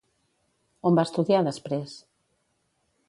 On 0.89 0.97
va 0.99 1.05
estudiar 1.09 1.43
després? 1.49 1.95